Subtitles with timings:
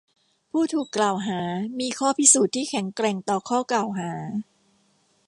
[0.51, 1.41] ผู้ถูกกล่าวหา
[1.79, 4.11] มีข้อพิสูจน์ที่แข็งแกร่งต่อข้อกล่าวหา